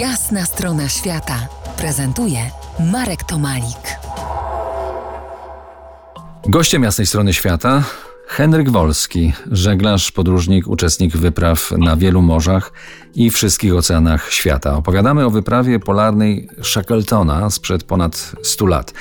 Jasna 0.00 0.46
strona 0.46 0.88
świata 0.88 1.48
prezentuje 1.76 2.38
Marek 2.92 3.24
Tomalik. 3.24 3.98
Gościem 6.46 6.82
jasnej 6.82 7.06
strony 7.06 7.32
świata 7.32 7.82
Henryk 8.26 8.70
Wolski, 8.70 9.32
żeglarz, 9.50 10.12
podróżnik, 10.12 10.68
uczestnik 10.68 11.16
wypraw 11.16 11.70
na 11.78 11.96
wielu 11.96 12.22
morzach 12.22 12.72
i 13.14 13.30
wszystkich 13.30 13.74
oceanach 13.74 14.32
świata. 14.32 14.76
Opowiadamy 14.76 15.24
o 15.26 15.30
wyprawie 15.30 15.78
polarnej 15.78 16.48
Shackletona 16.62 17.50
sprzed 17.50 17.84
ponad 17.84 18.32
100 18.42 18.66
lat. 18.66 18.94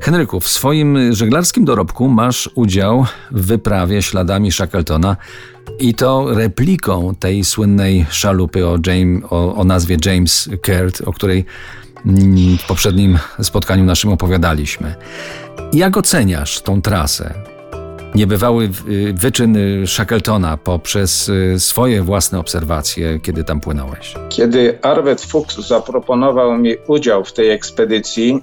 Henryku, 0.00 0.40
w 0.40 0.48
swoim 0.48 1.14
żeglarskim 1.14 1.64
dorobku 1.64 2.08
masz 2.08 2.50
udział 2.54 3.06
w 3.30 3.46
wyprawie 3.46 4.02
śladami 4.02 4.52
Shackletona 4.52 5.16
i 5.78 5.94
to 5.94 6.34
repliką 6.34 7.14
tej 7.14 7.44
słynnej 7.44 8.06
szalupy 8.10 8.66
o, 8.66 8.78
James, 8.86 9.24
o, 9.30 9.54
o 9.54 9.64
nazwie 9.64 9.96
James 10.04 10.48
Caird, 10.62 11.00
o 11.00 11.12
której 11.12 11.44
w 12.58 12.66
poprzednim 12.66 13.18
spotkaniu 13.42 13.84
naszym 13.84 14.12
opowiadaliśmy. 14.12 14.94
Jak 15.72 15.96
oceniasz 15.96 16.60
tą 16.60 16.82
trasę? 16.82 17.53
Niebywały 18.14 18.70
y, 18.88 19.12
wyczyn 19.12 19.56
y, 19.56 19.86
Shackletona 19.86 20.56
poprzez 20.56 21.28
y, 21.28 21.60
swoje 21.60 22.02
własne 22.02 22.38
obserwacje, 22.38 23.20
kiedy 23.20 23.44
tam 23.44 23.60
płynąłeś? 23.60 24.14
Kiedy 24.28 24.78
Arvid 24.82 25.20
Fuchs 25.20 25.56
zaproponował 25.56 26.58
mi 26.58 26.74
udział 26.88 27.24
w 27.24 27.32
tej 27.32 27.50
ekspedycji, 27.50 28.42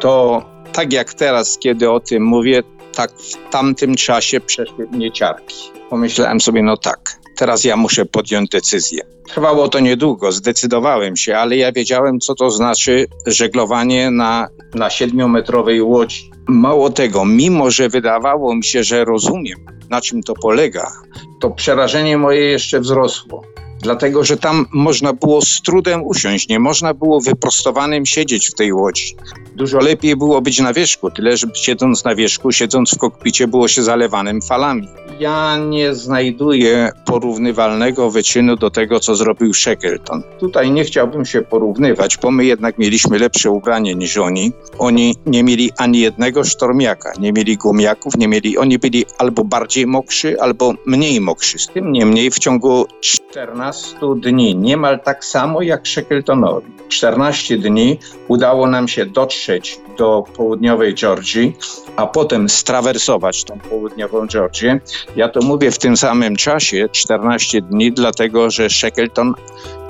to 0.00 0.42
tak 0.72 0.92
jak 0.92 1.14
teraz, 1.14 1.58
kiedy 1.58 1.90
o 1.90 2.00
tym 2.00 2.22
mówię, 2.24 2.62
tak 2.94 3.10
w 3.10 3.50
tamtym 3.50 3.94
czasie 3.94 4.40
przeszły 4.40 4.86
mnie 4.86 5.12
ciarki. 5.12 5.56
Pomyślałem 5.90 6.40
sobie, 6.40 6.62
no 6.62 6.76
tak, 6.76 7.21
teraz 7.36 7.64
ja 7.64 7.76
muszę 7.76 8.04
podjąć 8.04 8.50
decyzję. 8.50 9.02
Trwało 9.28 9.68
to 9.68 9.80
niedługo, 9.80 10.32
zdecydowałem 10.32 11.16
się, 11.16 11.36
ale 11.36 11.56
ja 11.56 11.72
wiedziałem, 11.72 12.20
co 12.20 12.34
to 12.34 12.50
znaczy 12.50 13.06
żeglowanie 13.26 14.10
na, 14.10 14.48
na 14.74 14.90
siedmiometrowej 14.90 15.82
łodzi. 15.82 16.30
Mało 16.46 16.90
tego, 16.90 17.24
mimo 17.24 17.70
że 17.70 17.88
wydawało 17.88 18.54
mi 18.54 18.64
się, 18.64 18.84
że 18.84 19.04
rozumiem, 19.04 19.58
na 19.90 20.00
czym 20.00 20.22
to 20.22 20.34
polega, 20.34 20.92
to 21.40 21.50
przerażenie 21.50 22.18
moje 22.18 22.40
jeszcze 22.40 22.80
wzrosło 22.80 23.42
dlatego 23.82 24.24
że 24.24 24.36
tam 24.36 24.66
można 24.72 25.12
było 25.12 25.42
z 25.42 25.62
trudem 25.62 26.04
usiąść, 26.04 26.48
nie 26.48 26.58
można 26.58 26.94
było 26.94 27.20
wyprostowanym 27.20 28.06
siedzieć 28.06 28.48
w 28.48 28.54
tej 28.54 28.72
łodzi. 28.72 29.16
Dużo 29.56 29.78
lepiej 29.78 30.16
było 30.16 30.40
być 30.40 30.60
na 30.60 30.72
wierzchu, 30.72 31.10
tyle 31.10 31.36
że 31.36 31.46
siedząc 31.54 32.04
na 32.04 32.14
wierzchu, 32.14 32.52
siedząc 32.52 32.94
w 32.94 32.98
kokpicie 32.98 33.48
było 33.48 33.68
się 33.68 33.82
zalewanym 33.82 34.42
falami. 34.42 34.88
Ja 35.22 35.56
nie 35.56 35.94
znajduję 35.94 36.90
porównywalnego 37.04 38.10
wyczynu 38.10 38.56
do 38.56 38.70
tego, 38.70 39.00
co 39.00 39.16
zrobił 39.16 39.54
Shackleton. 39.54 40.22
Tutaj 40.40 40.70
nie 40.70 40.84
chciałbym 40.84 41.24
się 41.24 41.42
porównywać, 41.42 42.18
bo 42.18 42.30
my 42.30 42.44
jednak 42.44 42.78
mieliśmy 42.78 43.18
lepsze 43.18 43.50
ubranie 43.50 43.94
niż 43.94 44.16
oni. 44.16 44.52
Oni 44.78 45.16
nie 45.26 45.44
mieli 45.44 45.70
ani 45.78 46.00
jednego 46.00 46.44
sztormiaka, 46.44 47.12
nie 47.18 47.32
mieli 47.32 47.56
gumiaków, 47.56 48.16
nie 48.16 48.28
mieli, 48.28 48.58
oni 48.58 48.78
byli 48.78 49.04
albo 49.18 49.44
bardziej 49.44 49.86
mokrzy, 49.86 50.40
albo 50.40 50.74
mniej 50.86 51.20
mokrzy. 51.20 51.58
Z 51.58 51.68
tym 51.68 51.92
niemniej 51.92 52.30
w 52.30 52.38
ciągu 52.38 52.86
14 53.00 53.22
14 53.32 53.96
dni, 54.16 54.56
niemal 54.56 55.00
tak 55.00 55.24
samo 55.24 55.62
jak 55.62 55.86
Shackletonowi. 55.86 56.66
14 56.88 57.58
dni 57.58 57.98
udało 58.28 58.66
nam 58.66 58.88
się 58.88 59.06
dotrzeć 59.06 59.80
do 59.98 60.24
południowej 60.36 60.94
Georgii, 60.94 61.56
a 61.96 62.06
potem 62.06 62.48
strawersować 62.48 63.44
tą 63.44 63.58
południową 63.58 64.26
Georgię. 64.26 64.80
Ja 65.16 65.28
to 65.28 65.40
mówię 65.40 65.70
w 65.70 65.78
tym 65.78 65.96
samym 65.96 66.36
czasie, 66.36 66.88
14 66.92 67.62
dni, 67.62 67.92
dlatego 67.92 68.50
że 68.50 68.70
Shackleton 68.70 69.34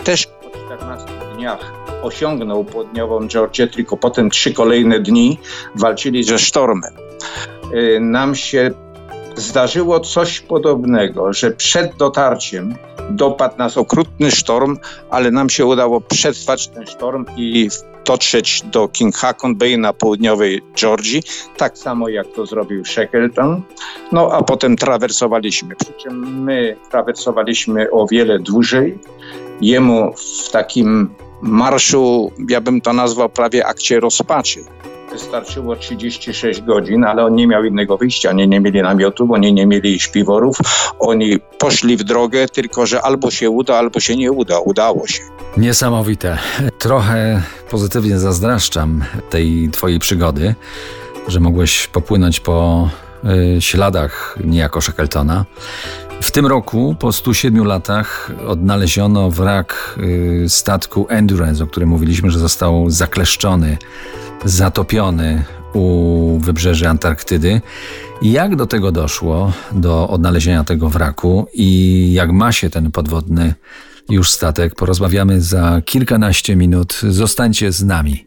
też 0.04 0.26
po 0.26 0.50
14 0.66 1.08
dniach 1.36 1.72
osiągnął 2.02 2.64
południową 2.64 3.28
Georgię, 3.28 3.66
tylko 3.66 3.96
potem 3.96 4.30
trzy 4.30 4.52
kolejne 4.52 5.00
dni 5.00 5.38
walczyli 5.74 6.24
ze 6.24 6.38
sztormem. 6.38 6.92
Y, 7.74 8.00
nam 8.00 8.34
się 8.34 8.70
zdarzyło 9.36 10.00
coś 10.00 10.40
podobnego, 10.40 11.32
że 11.32 11.50
przed 11.50 11.96
dotarciem 11.96 12.74
dopadł 13.10 13.58
nas 13.58 13.76
okrutny 13.76 14.30
sztorm, 14.30 14.78
ale 15.10 15.30
nam 15.30 15.50
się 15.50 15.66
udało 15.66 16.00
przetrwać 16.00 16.68
ten 16.68 16.86
sztorm 16.86 17.24
i 17.36 17.68
dotrzeć 18.04 18.62
do 18.64 18.88
King 18.88 19.16
Haakon 19.16 19.56
Bay 19.56 19.78
na 19.78 19.92
południowej 19.92 20.62
Georgii, 20.76 21.22
tak 21.56 21.78
samo 21.78 22.08
jak 22.08 22.26
to 22.34 22.46
zrobił 22.46 22.84
Shackleton. 22.84 23.62
No 24.12 24.32
a 24.32 24.42
potem 24.42 24.76
trawersowaliśmy, 24.76 25.76
przy 25.76 25.92
czym 25.92 26.42
my 26.44 26.76
trawersowaliśmy 26.90 27.90
o 27.90 28.06
wiele 28.06 28.38
dłużej. 28.38 28.98
Jemu 29.60 30.12
w 30.46 30.50
takim 30.50 31.14
marszu, 31.42 32.32
ja 32.48 32.60
bym 32.60 32.80
to 32.80 32.92
nazwał 32.92 33.28
prawie 33.28 33.66
akcie 33.66 34.00
rozpaczy 34.00 34.64
wystarczyło 35.12 35.76
36 35.76 36.62
godzin, 36.62 37.04
ale 37.04 37.24
on 37.24 37.34
nie 37.34 37.46
miał 37.46 37.64
innego 37.64 37.96
wyjścia. 37.96 38.30
Oni 38.30 38.48
nie 38.48 38.60
mieli 38.60 38.82
namiotów, 38.82 39.30
oni 39.30 39.52
nie 39.52 39.66
mieli 39.66 40.00
śpiworów, 40.00 40.56
oni 40.98 41.38
poszli 41.58 41.96
w 41.96 42.04
drogę, 42.04 42.48
tylko 42.48 42.86
że 42.86 43.02
albo 43.02 43.30
się 43.30 43.50
uda, 43.50 43.76
albo 43.76 44.00
się 44.00 44.16
nie 44.16 44.32
uda. 44.32 44.58
Udało 44.58 45.06
się. 45.06 45.22
Niesamowite. 45.56 46.38
Trochę 46.78 47.42
pozytywnie 47.70 48.18
zazdraszczam 48.18 49.04
tej 49.30 49.68
twojej 49.72 49.98
przygody, 49.98 50.54
że 51.28 51.40
mogłeś 51.40 51.86
popłynąć 51.86 52.40
po 52.40 52.88
śladach 53.60 54.38
niejako 54.44 54.80
Shackletona. 54.80 55.44
W 56.22 56.30
tym 56.30 56.46
roku, 56.46 56.96
po 56.98 57.12
107 57.12 57.64
latach, 57.64 58.30
odnaleziono 58.46 59.30
wrak 59.30 59.98
y, 60.44 60.48
statku 60.48 61.06
Endurance, 61.08 61.64
o 61.64 61.66
którym 61.66 61.88
mówiliśmy, 61.88 62.30
że 62.30 62.38
został 62.38 62.90
zakleszczony 62.90 63.78
zatopiony 64.44 65.44
u 65.72 66.38
wybrzeży 66.38 66.88
Antarktydy. 66.88 67.60
Jak 68.22 68.56
do 68.56 68.66
tego 68.66 68.92
doszło, 68.92 69.52
do 69.72 70.08
odnalezienia 70.08 70.64
tego 70.64 70.88
wraku 70.88 71.46
i 71.54 72.10
jak 72.12 72.32
ma 72.32 72.52
się 72.52 72.70
ten 72.70 72.90
podwodny 72.90 73.54
już 74.08 74.30
statek, 74.30 74.74
porozmawiamy 74.74 75.40
za 75.40 75.82
kilkanaście 75.84 76.56
minut. 76.56 77.00
Zostańcie 77.08 77.72
z 77.72 77.84
nami. 77.84 78.26